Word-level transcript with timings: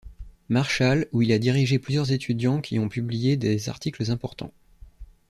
Marshall, 0.49 1.05
où 1.11 1.21
il 1.21 1.31
a 1.31 1.37
dirigé 1.37 1.77
plusieurs 1.77 2.11
étudiants 2.11 2.59
qui 2.59 2.79
ont 2.79 2.89
publié 2.89 3.37
des 3.37 3.69
articles 3.69 4.09
importants. 4.09 4.51